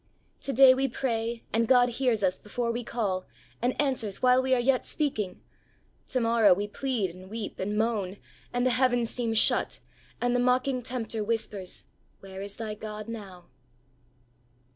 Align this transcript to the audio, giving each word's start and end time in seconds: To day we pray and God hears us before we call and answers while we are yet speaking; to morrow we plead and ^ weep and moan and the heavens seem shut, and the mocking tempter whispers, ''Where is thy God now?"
To 0.39 0.51
day 0.51 0.73
we 0.73 0.87
pray 0.87 1.43
and 1.53 1.67
God 1.67 1.89
hears 1.89 2.23
us 2.23 2.39
before 2.39 2.71
we 2.71 2.83
call 2.83 3.27
and 3.61 3.79
answers 3.79 4.19
while 4.19 4.41
we 4.41 4.51
are 4.55 4.59
yet 4.59 4.83
speaking; 4.83 5.39
to 6.07 6.19
morrow 6.19 6.55
we 6.55 6.67
plead 6.67 7.11
and 7.11 7.25
^ 7.25 7.29
weep 7.29 7.59
and 7.59 7.77
moan 7.77 8.17
and 8.51 8.65
the 8.65 8.71
heavens 8.71 9.11
seem 9.11 9.35
shut, 9.35 9.79
and 10.19 10.35
the 10.35 10.39
mocking 10.39 10.81
tempter 10.81 11.23
whispers, 11.23 11.83
''Where 12.19 12.41
is 12.43 12.55
thy 12.55 12.73
God 12.73 13.07
now?" 13.09 13.49